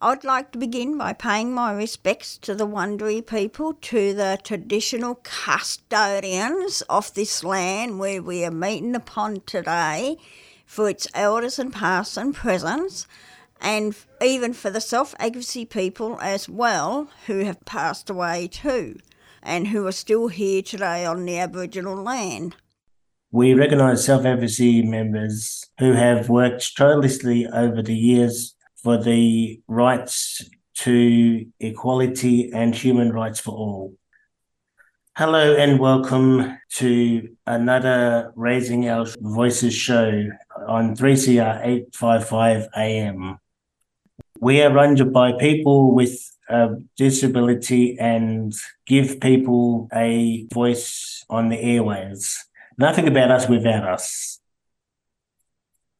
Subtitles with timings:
[0.00, 5.16] I'd like to begin by paying my respects to the Wurundjeri people, to the traditional
[5.24, 10.16] custodians of this land where we are meeting upon today,
[10.64, 13.08] for its elders and past and present,
[13.60, 19.00] and even for the self advocacy people as well who have passed away too,
[19.42, 22.54] and who are still here today on the Aboriginal land.
[23.32, 30.42] We recognise self advocacy members who have worked tirelessly over the years for the rights
[30.74, 33.94] to equality and human rights for all.
[35.16, 40.28] Hello and welcome to another Raising Our Voices show
[40.68, 43.38] on 3CR 855 AM.
[44.40, 48.52] We are run by people with a disability and
[48.86, 52.36] give people a voice on the airwaves.
[52.78, 54.40] Nothing about us without us.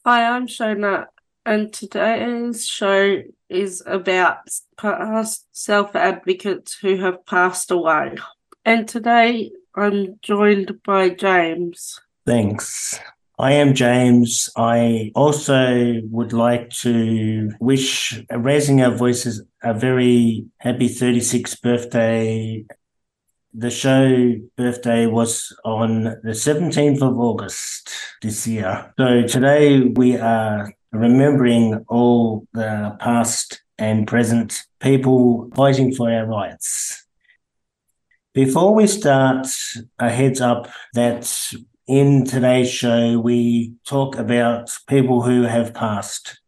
[0.07, 1.07] Hi, I'm Shona,
[1.49, 4.37] and today's show is about
[4.77, 8.17] past self advocates who have passed away.
[8.67, 11.99] And today I'm joined by James.
[12.27, 13.01] Thanks.
[13.39, 14.51] I am James.
[14.59, 22.67] I also would like to wish Raising Our Voices a very happy 36th birthday
[23.55, 27.91] the show birthday was on the 17th of August
[28.23, 28.93] this year.
[28.99, 37.07] So today we are remembering all the past and present people fighting for our rights.
[38.35, 39.47] Before we start,
[39.99, 41.53] a heads up that
[41.87, 46.41] in today's show we talk about people who have passed.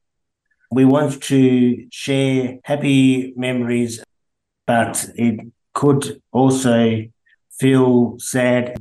[0.70, 4.04] We want to share happy memories,
[4.66, 5.40] but it
[5.74, 7.04] could also
[7.58, 8.76] feel sad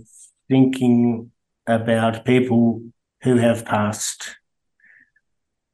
[0.48, 1.32] thinking
[1.66, 2.82] about people
[3.24, 4.39] who have passed.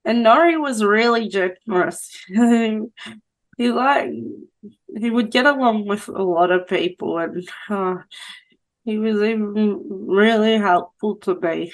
[0.05, 2.01] and nori was really generous.
[3.57, 4.11] He like
[4.97, 7.99] he would get along with a lot of people and uh,
[8.85, 11.73] he was even really helpful to me.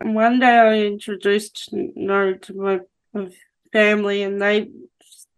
[0.00, 2.80] And one day I introduced Nori to my
[3.72, 4.70] family and they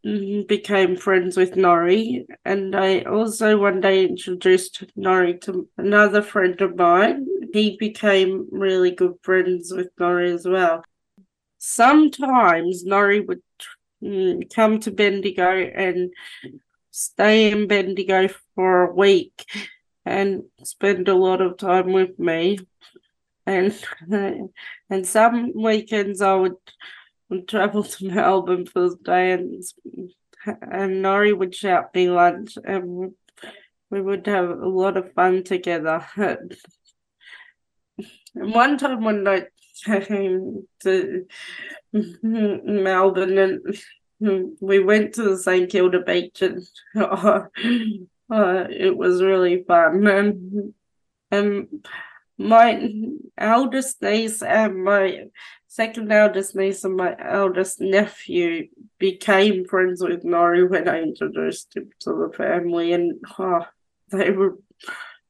[0.03, 2.25] became friends with Nori.
[2.45, 7.27] And I also one day introduced Nori to another friend of mine.
[7.53, 10.85] He became really good friends with Nori as well.
[11.59, 13.43] Sometimes Nori would
[14.03, 16.13] mm, come to Bendigo and
[16.91, 19.45] stay in Bendigo for a week
[20.05, 22.59] and spend a lot of time with me
[23.47, 23.75] and
[24.91, 26.57] and some weekends I would,
[27.31, 29.63] would travel to Melbourne for the day and
[30.47, 33.13] and Nori would shout me lunch and
[33.91, 36.05] we would have a lot of fun together.
[36.17, 36.57] and
[38.33, 39.47] one time when I
[39.87, 41.27] came to
[41.93, 46.63] Melbourne and we went to the St Kilda beach and
[46.97, 47.47] oh,
[48.31, 50.75] oh, it was really fun and
[51.31, 51.87] and
[52.39, 52.91] my
[53.37, 55.25] eldest niece and my
[55.71, 58.67] second eldest niece and my eldest nephew
[58.99, 63.65] became friends with Nori when I introduced him to the family, and oh,
[64.11, 64.59] they were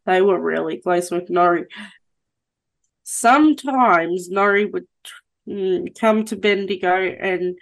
[0.07, 1.67] they were really close with Nori.
[3.05, 4.87] Sometimes Nori would
[5.47, 7.59] mm, come to Bendigo and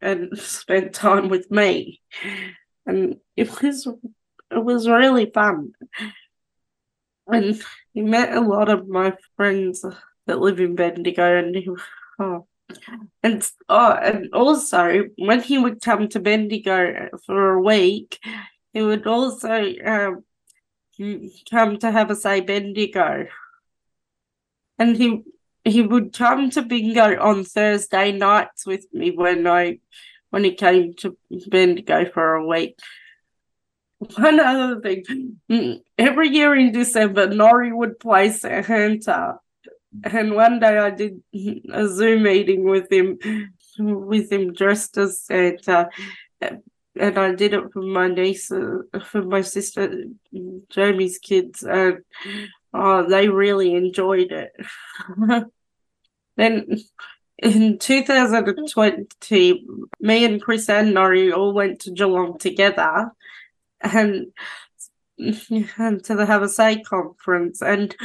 [0.00, 2.00] and spend time with me,
[2.86, 5.72] and it was it was really fun.
[7.26, 7.62] And
[7.92, 9.84] he met a lot of my friends
[10.30, 11.68] that live in Bendigo, and he,
[12.20, 12.46] oh,
[13.22, 18.18] and oh, and also when he would come to Bendigo for a week,
[18.72, 20.24] he would also um,
[21.50, 23.26] come to have a say Bendigo,
[24.78, 25.22] and he
[25.64, 29.80] he would come to bingo on Thursday nights with me when I
[30.30, 31.16] when he came to
[31.48, 32.78] Bendigo for a week.
[33.98, 39.40] One other thing, every year in December, Nori would play Santa,
[40.04, 41.22] and one day I did
[41.72, 43.18] a Zoom meeting with him,
[43.78, 45.88] with him dressed as Santa,
[46.40, 50.04] and I did it for my niece, uh, for my sister
[50.68, 51.98] Jamie's kids, and
[52.72, 54.52] oh, they really enjoyed it.
[56.36, 56.80] then
[57.38, 59.66] in 2020,
[60.00, 63.10] me and Chris and Nori all went to Geelong together
[63.80, 64.26] and,
[65.18, 67.62] and to the Have a Say conference.
[67.62, 67.96] And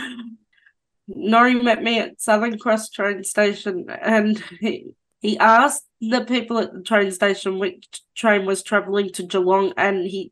[1.09, 4.87] Nori met me at Southern Cross train station and he,
[5.19, 10.05] he asked the people at the train station which train was travelling to Geelong and
[10.05, 10.31] he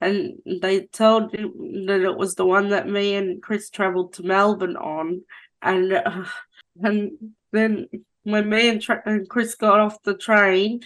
[0.00, 1.52] and they told him
[1.86, 5.22] that it was the one that me and Chris travelled to Melbourne on
[5.62, 6.24] and uh,
[6.82, 7.12] and
[7.52, 7.86] then
[8.22, 10.80] when me and, tra- and Chris got off the train,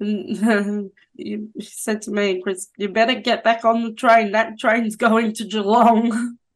[0.00, 4.32] and, he said to me and Chris, "You better get back on the train.
[4.32, 6.38] That train's going to Geelong."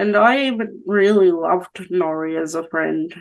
[0.00, 3.14] and I even really loved Nori as a friend.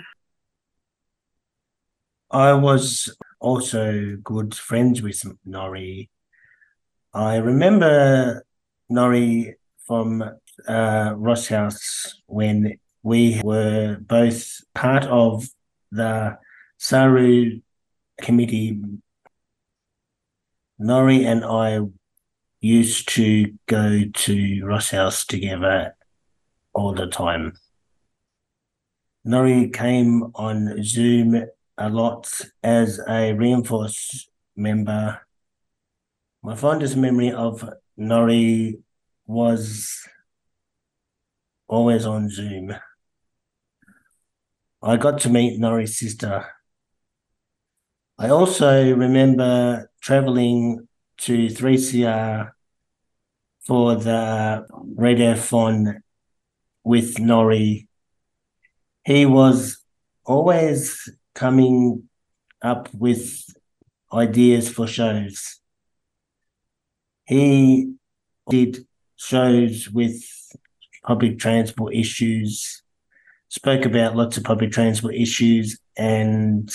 [2.32, 6.08] I was also good friends with Nori.
[7.14, 8.46] I remember
[8.90, 9.56] Nori
[9.86, 10.24] from
[10.66, 15.50] uh, Ross House when we were both part of
[15.92, 16.38] the
[16.78, 17.60] Saru
[18.22, 18.82] committee.
[20.80, 21.82] Nori and I
[22.62, 25.94] used to go to Ross House together
[26.74, 27.54] all the time.
[29.26, 31.46] Nori came on Zoom
[31.78, 32.30] a lot
[32.64, 35.22] as a reinforced member.
[36.42, 37.68] My fondest memory of
[37.98, 38.80] Nori
[39.28, 40.08] was
[41.68, 42.76] always on Zoom.
[44.82, 46.46] I got to meet Nori's sister.
[48.18, 50.88] I also remember traveling
[51.20, 52.52] to 3CR
[53.60, 54.66] for the
[54.98, 56.02] radiothon
[56.90, 57.88] with Nori.
[59.06, 59.78] He was
[60.26, 62.10] always coming
[62.64, 63.24] up with
[64.12, 65.60] ideas for shows.
[67.26, 67.94] He
[68.50, 68.88] did
[69.18, 70.20] shows with
[71.06, 72.82] public transport issues
[73.50, 76.72] spoke about lots of public transport issues and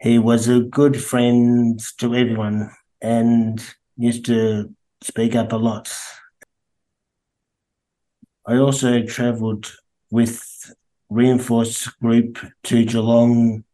[0.00, 2.70] he was a good friend to everyone
[3.02, 3.62] and
[3.98, 4.70] used to
[5.02, 5.94] speak up a lot.
[8.46, 9.72] I also travelled
[10.10, 10.72] with
[11.10, 13.64] reinforced group to Geelong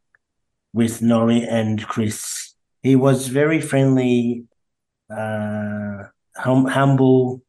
[0.72, 2.54] with Nori and Chris.
[2.82, 4.44] He was very friendly,
[5.10, 6.04] uh,
[6.36, 7.42] hum- humble,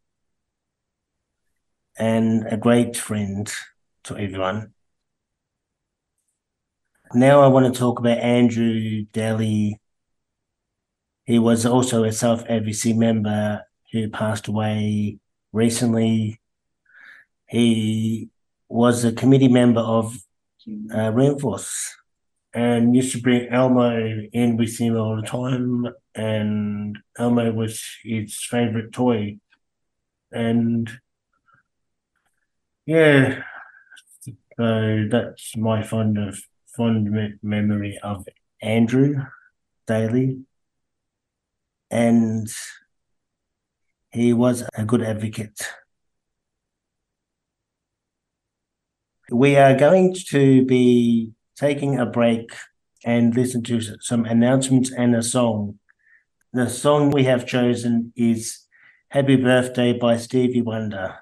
[1.98, 3.52] and a great friend
[4.04, 4.74] to everyone.
[7.14, 9.80] Now I want to talk about Andrew Daly.
[11.26, 15.20] He was also a self advocacy member who passed away
[15.54, 16.42] recently.
[17.54, 18.30] He
[18.68, 20.18] was a committee member of
[20.92, 21.94] uh, Reinforce
[22.52, 23.96] and used to bring Elmo
[24.34, 25.86] in with him all the time.
[26.16, 29.38] And Elmo was his favorite toy.
[30.32, 30.90] And
[32.88, 33.44] yeah,
[34.58, 36.40] so that's my fond of
[36.76, 38.28] fond me- memory of
[38.64, 39.26] Andrew
[39.86, 40.40] Daly,
[41.92, 42.48] and
[44.12, 45.62] he was a good advocate.
[49.32, 52.52] We are going to be taking a break
[53.06, 55.80] and listen to some announcements and a song.
[56.52, 58.68] The song we have chosen is
[59.08, 61.20] Happy Birthday by Stevie Wonder.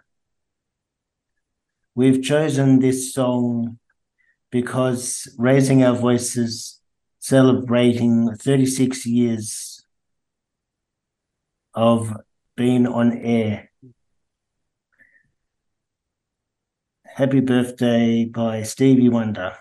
[1.93, 3.77] We've chosen this song
[4.49, 6.81] because raising our voices,
[7.19, 9.85] celebrating 36 years
[11.75, 12.17] of
[12.55, 13.70] being on air.
[17.15, 19.55] Happy birthday by Stevie Wonder.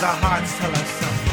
[0.00, 1.27] The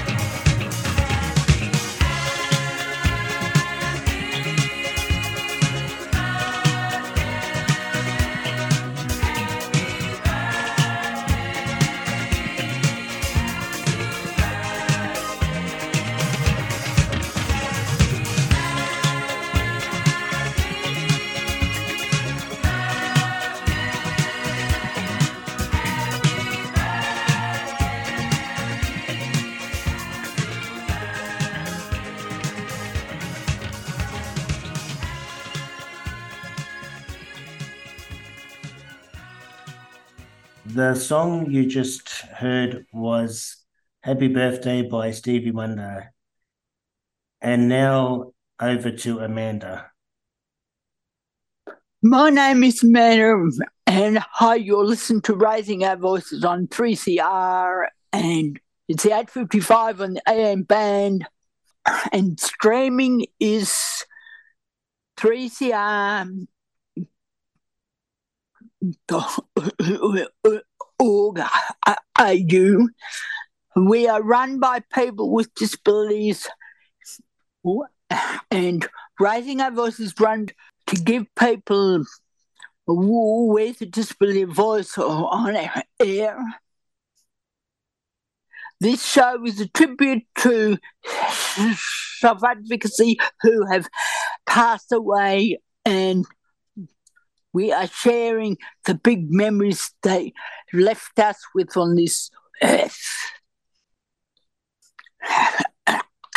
[40.96, 43.58] song you just heard was
[44.02, 46.14] Happy Birthday by Stevie Wonder.
[47.42, 49.92] And now over to Amanda.
[52.02, 53.50] My name is Amanda,
[53.88, 60.14] and hi, you're listening to Raising Our Voices on 3CR and It's the 855 on
[60.14, 61.26] the AM band,
[62.12, 63.76] and streaming is
[65.18, 66.48] 3CR
[71.00, 71.40] org
[72.20, 72.88] AU.
[73.76, 76.48] We are run by people with disabilities
[78.52, 78.88] and
[79.20, 80.48] raising our voices run
[80.88, 82.04] to give people
[82.88, 86.38] with a disability voice on our air.
[88.80, 90.78] This show is a tribute to
[92.20, 93.88] self advocacy who have
[94.46, 96.26] passed away, and
[97.56, 100.34] we are sharing the big memories they
[100.74, 102.30] left us with on this
[102.62, 103.00] earth.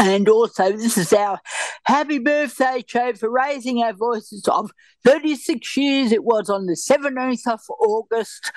[0.01, 1.41] And also, this is our
[1.85, 4.71] happy birthday show for raising our voices of
[5.05, 6.13] 36 years.
[6.13, 8.53] It was on the 17th of August.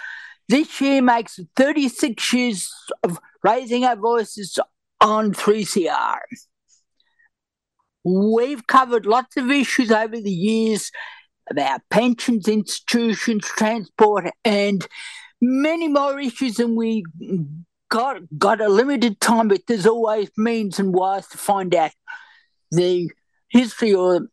[0.47, 4.59] This year makes 36 years of raising our voices
[5.01, 6.19] on 3CR.
[8.03, 10.91] We've covered lots of issues over the years
[11.51, 14.87] about pensions, institutions, transport, and
[15.39, 17.03] many more issues than we
[17.89, 21.91] got got a limited time, but there's always means and ways to find out
[22.71, 23.09] the
[23.49, 24.27] history or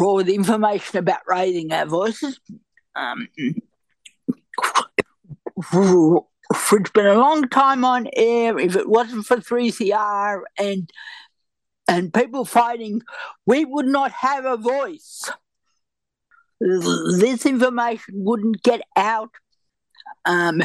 [0.00, 2.40] or the information about raising our voices.
[2.96, 3.28] Um,
[6.72, 8.58] it's been a long time on air.
[8.58, 10.90] If it wasn't for 3CR and
[11.86, 13.02] and people fighting,
[13.44, 15.30] we would not have a voice.
[16.60, 19.30] This information wouldn't get out.
[20.24, 20.62] Um,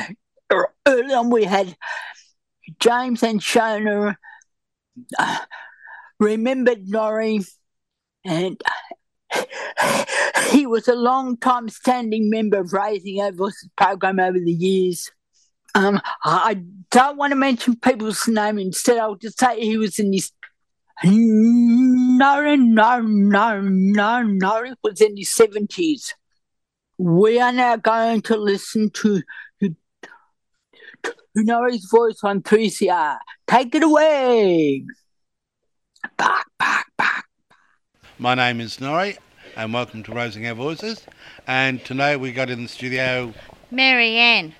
[0.85, 1.75] early on, we had
[2.79, 4.15] James and Shona
[5.17, 5.37] uh,
[6.19, 7.41] remembered Norrie,
[8.25, 8.61] and
[10.49, 15.11] he was a long time standing member of Raising Voices program over the years.
[15.75, 18.57] Um, I don't want to mention people's name.
[18.57, 20.31] Instead, I'll just say he was in his
[21.03, 24.63] no, no, no, no, no.
[24.63, 26.13] It was in the seventies.
[26.97, 29.21] We are now going to listen to
[29.61, 29.75] you
[31.35, 33.17] know his voice on 3CR.
[33.47, 34.83] Take it away.
[36.17, 37.25] Back, back, back.
[38.17, 39.17] My name is Norrie,
[39.55, 41.05] and welcome to Raising Our Voices.
[41.47, 43.33] And today we got in the studio
[43.71, 44.53] Mary Ann.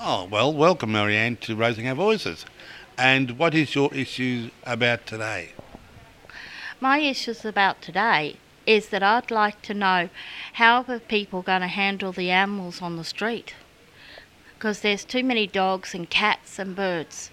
[0.00, 2.44] Oh, well, welcome, Mary Ann, to Raising Our Voices.
[2.96, 5.50] And what is your issue about today?
[6.80, 8.36] My issues about today
[8.66, 10.10] is that I'd like to know
[10.54, 13.54] how are people going to handle the animals on the street?
[14.58, 17.30] because there's too many dogs and cats and birds.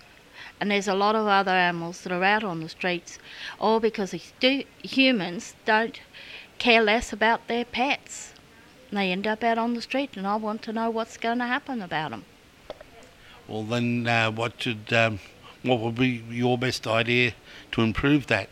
[0.60, 3.18] And there's a lot of other animals that are out on the streets,
[3.60, 4.14] all because
[4.84, 6.00] humans don't
[6.60, 8.34] care less about their pets.
[8.92, 11.46] They end up out on the street, and I want to know what's going to
[11.46, 12.26] happen about them.
[13.48, 15.20] Well, then, uh, what should, um,
[15.64, 17.34] what would be your best idea
[17.72, 18.50] to improve that?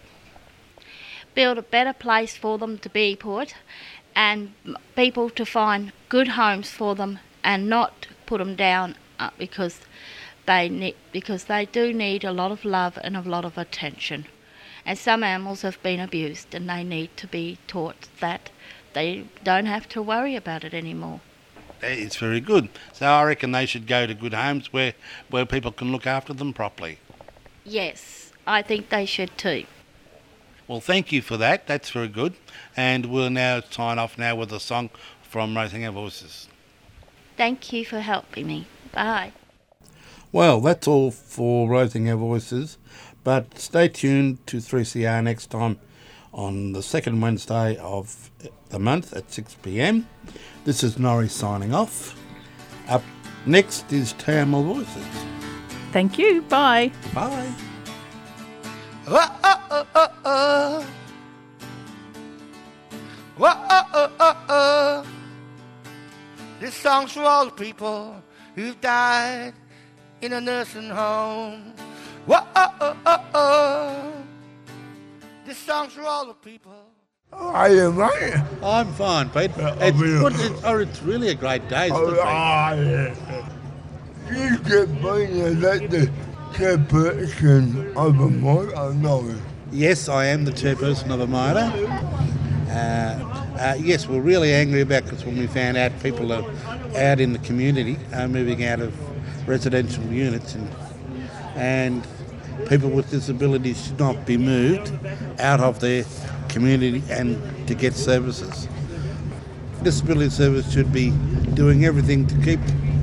[1.35, 3.55] Build a better place for them to be put,
[4.15, 4.53] and
[4.95, 9.81] people to find good homes for them, and not put them down uh, because
[10.45, 14.25] they need because they do need a lot of love and a lot of attention.
[14.85, 18.49] And some animals have been abused and they need to be taught that
[18.93, 21.21] they don't have to worry about it anymore.
[21.81, 22.69] It's very good.
[22.91, 24.93] So I reckon they should go to good homes where,
[25.29, 26.99] where people can look after them properly.
[27.65, 29.65] Yes, I think they should too.
[30.67, 31.67] Well, thank you for that.
[31.67, 32.33] That's very good.
[32.75, 34.89] And we'll now sign off now with a song
[35.21, 36.47] from Raising Our Voices.
[37.35, 38.67] Thank you for helping me.
[38.91, 39.33] Bye.
[40.31, 42.77] Well, that's all for Raising Our Voices,
[43.23, 45.79] but stay tuned to 3CR next time
[46.33, 48.31] on the second Wednesday of
[48.69, 50.07] the month at 6 pm.
[50.65, 52.19] This is Norrie signing off.
[52.87, 53.03] Up
[53.45, 55.05] next is Tamil Voices.
[55.91, 56.41] Thank you.
[56.43, 56.91] Bye.
[57.13, 57.53] Bye.
[59.05, 60.85] Oh,
[63.69, 65.05] oh, oh, oh, oh.
[66.59, 68.15] This song's for all the people
[68.55, 69.53] who've died
[70.21, 71.73] in a nursing home.
[72.25, 74.13] Whoa, oh, oh, oh, oh.
[75.45, 76.71] This song's for all the people.
[77.31, 78.35] How are you, mate?
[78.63, 79.51] I'm fine, Pete.
[79.57, 80.53] It's, what is it?
[80.63, 83.15] Oh, it's really a great day, isn't it, Oh, yeah.
[84.31, 86.11] You get being elected
[86.53, 89.35] chairperson of a no?
[89.71, 91.71] Yes, I am the chairperson of AMIDA.
[92.69, 96.43] Uh, uh, yes, we're really angry about because when we found out people are
[96.95, 98.93] out in the community are moving out of
[99.47, 100.69] residential units and,
[101.55, 102.07] and
[102.69, 104.91] people with disabilities should not be moved
[105.39, 106.05] out of their
[106.49, 108.67] community and to get services.
[109.81, 111.11] Disability service should be
[111.55, 112.59] doing everything to keep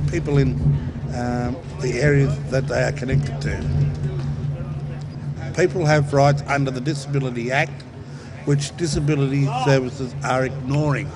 [0.09, 3.63] people in um, the areas that they are connected to.
[5.55, 7.83] people have rights under the Disability Act,
[8.45, 11.09] which disability services are ignoring.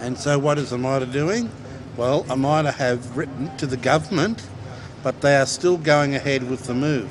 [0.00, 1.50] And so, what is AMIDA doing?
[1.96, 4.46] Well, AMIDA have written to the government,
[5.02, 7.10] but they are still going ahead with the move.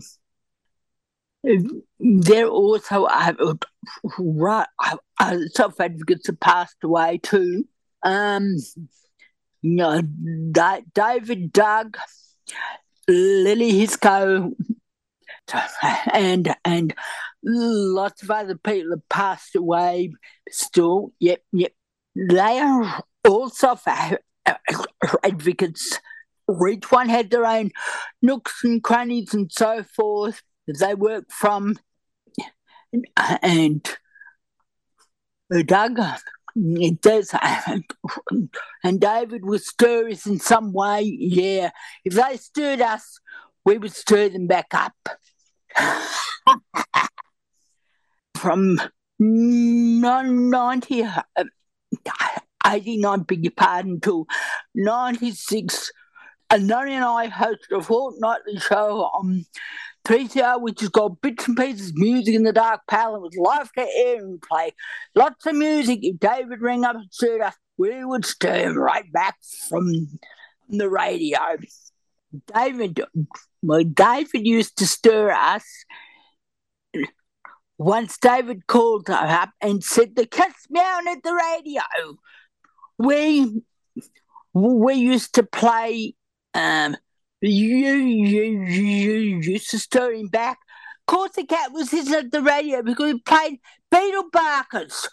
[1.98, 3.36] There also are
[4.18, 4.66] right,
[5.52, 7.66] self advocates have passed away too.
[8.02, 8.56] Um,
[9.60, 10.00] you know,
[10.52, 11.98] Da- David Doug,
[13.08, 14.52] Lily Hisco,
[16.12, 16.94] and and
[17.42, 20.12] lots of other people have passed away
[20.50, 21.12] still.
[21.20, 21.72] Yep, yep.
[22.16, 24.16] They are all self uh,
[25.24, 26.00] advocates.
[26.68, 27.70] Each one had their own
[28.20, 31.78] nooks and crannies and so forth they work from.
[33.16, 33.88] Uh, and
[35.66, 35.98] Doug,
[36.56, 37.78] it does, uh,
[38.84, 41.02] and David would stir us in some way.
[41.02, 41.70] Yeah,
[42.04, 43.18] if they stirred us,
[43.64, 44.94] we would stir them back up.
[48.36, 48.80] From
[49.18, 51.04] 90,
[52.64, 54.26] uh, 89, beg your pardon, to
[54.74, 55.92] 96,
[56.50, 59.44] and Noni and I hosted a fortnightly show on
[60.06, 63.80] 3CR, which has got bits and pieces music in the dark palette with live to
[63.80, 64.72] air and play.
[65.14, 66.00] Lots of music.
[66.02, 69.36] If David rang up and stirred us, we would stir him right back
[69.68, 70.18] from
[70.68, 71.40] the radio.
[72.54, 73.00] David,
[73.62, 75.64] well, David used to stir us.
[77.78, 81.82] Once David called up and said, The cat's meowing at the radio.
[82.98, 83.62] We
[84.52, 86.14] we used to play
[86.54, 86.96] um,
[87.40, 90.58] you, you, you used to stir him back.
[91.06, 93.60] Of course, the cat was sitting at the radio because we played
[93.92, 95.08] Beatle Barkers.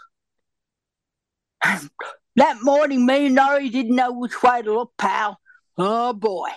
[2.36, 5.40] that morning, me and Norrie didn't know which way to look, pal.
[5.78, 6.50] Oh boy.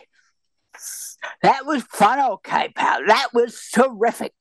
[1.43, 3.01] That was fun, okay, pal.
[3.07, 4.35] That was terrific.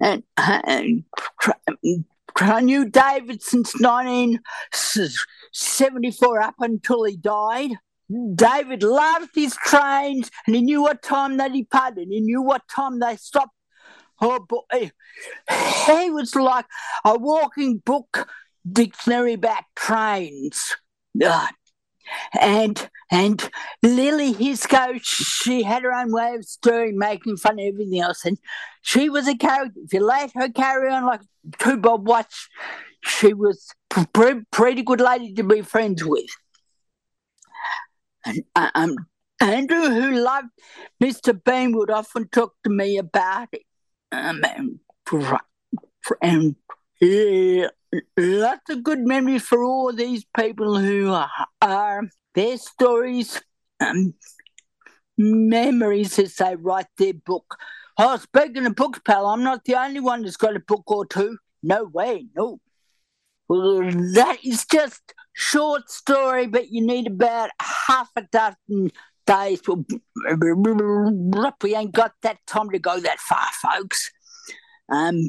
[0.00, 1.04] And, and
[2.36, 7.70] I knew David since 1974 up until he died.
[8.34, 12.08] David loved his trains and he knew what time they departed.
[12.10, 13.56] He knew what time they stopped.
[14.20, 14.90] Oh boy, he
[16.10, 16.66] was like
[17.04, 18.28] a walking book
[18.70, 20.76] dictionary about trains.
[22.40, 23.50] And and
[23.82, 28.24] Lily Hisco, she had her own way of stirring, making fun of everything else.
[28.24, 28.38] And
[28.82, 29.80] she was a character.
[29.84, 31.20] If you let her carry on like
[31.58, 32.48] two Bob watch,
[33.02, 34.06] she was a
[34.50, 36.26] pretty good lady to be friends with.
[38.24, 38.96] And um,
[39.40, 40.48] Andrew, who loved
[41.02, 41.38] Mr.
[41.44, 43.62] Bean, would often talk to me about it.
[44.10, 44.80] Um, and,
[46.22, 46.56] and
[47.02, 47.68] uh,
[48.16, 51.14] lots of good memories for all these people who
[51.60, 52.02] are,
[52.34, 53.40] their stories,
[53.80, 54.14] um,
[55.16, 57.56] memories as they write their book.
[57.96, 61.06] Oh, speaking of books, pal, I'm not the only one that's got a book or
[61.06, 61.38] two.
[61.62, 62.60] No way, no.
[63.48, 63.82] Well,
[64.14, 68.90] that is just short story, but you need about half a dozen
[69.26, 69.60] days.
[71.62, 74.10] We ain't got that time to go that far, folks.
[74.88, 75.28] Um,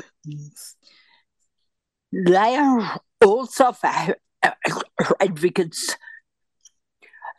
[2.12, 4.14] they are also uh,
[5.20, 5.96] advocates.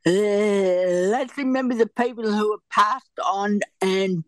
[0.05, 4.23] Uh, let's remember the people who have passed on and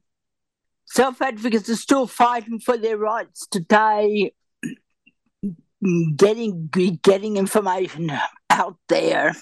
[0.90, 4.34] self advocates are still fighting for their rights today,
[6.16, 6.68] getting
[7.02, 8.12] getting information
[8.50, 9.34] out there.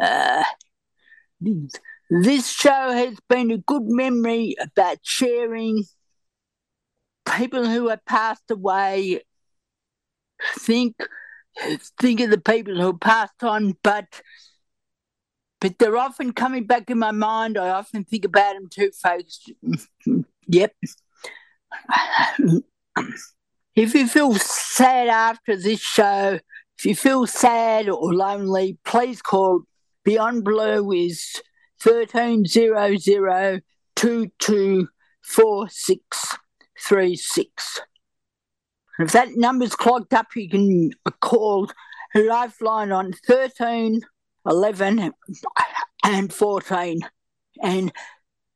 [0.00, 0.44] Uh,
[2.10, 5.84] this show has been a good memory about sharing
[7.36, 9.22] people who have passed away.
[10.58, 10.96] Think
[12.00, 14.22] think of the people who passed on, but
[15.62, 17.56] but they're often coming back in my mind.
[17.56, 19.46] I often think about them too, folks.
[20.48, 20.74] yep.
[23.76, 26.40] if you feel sad after this show,
[26.78, 29.60] if you feel sad or lonely, please call
[30.04, 31.40] Beyond Blue is
[31.80, 33.60] thirteen zero zero
[33.94, 34.88] two two
[35.22, 36.36] four six
[36.76, 37.80] three six.
[38.98, 41.70] If that number's clogged up, you can call
[42.16, 44.02] Lifeline on 13
[44.46, 45.12] 11
[46.04, 47.00] and 14.
[47.62, 47.92] And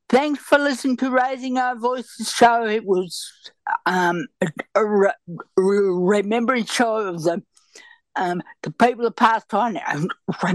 [0.08, 2.66] thanks for listening to Raising Our Voices show.
[2.66, 3.30] It was
[3.86, 4.26] um,
[4.74, 5.12] a, re-
[5.56, 7.42] remembrance show of the
[8.16, 10.10] um, the people have passed on and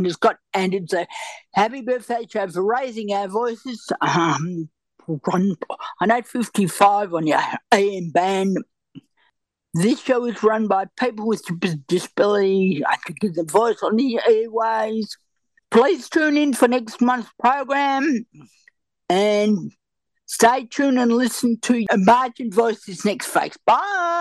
[0.05, 1.07] it's got and it's a
[1.53, 4.67] happy birthday show for raising our voices um,
[5.07, 5.55] on,
[6.01, 7.39] on 855 on your
[7.71, 8.57] AM band.
[9.73, 11.43] This show is run by people with
[11.87, 12.83] disability.
[12.85, 15.17] I could give them voice on the airways.
[15.71, 18.25] Please tune in for next month's program
[19.09, 19.71] and
[20.25, 23.57] stay tuned and listen to Margin Voices next, folks.
[23.65, 24.20] Bye.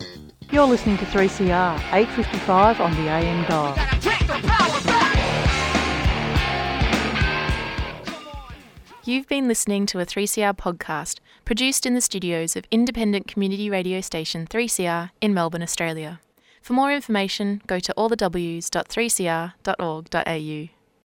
[0.51, 3.73] You're listening to 3CR, 855 on the AM dial.
[9.05, 14.01] You've been listening to a 3CR podcast produced in the studios of independent community radio
[14.01, 16.19] station 3CR in Melbourne, Australia.
[16.61, 20.80] For more information, go to allthews.3cr.org.au.